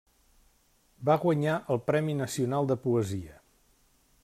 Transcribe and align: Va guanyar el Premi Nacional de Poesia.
Va 1.09 1.17
guanyar 1.25 1.59
el 1.75 1.81
Premi 1.91 2.17
Nacional 2.23 2.71
de 2.73 2.79
Poesia. 2.87 3.39